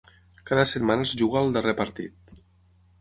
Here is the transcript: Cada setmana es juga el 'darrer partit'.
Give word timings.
Cada 0.49 0.63
setmana 0.69 1.05
es 1.09 1.13
juga 1.21 1.43
el 1.43 1.53
'darrer 1.59 1.77
partit'. 1.83 2.35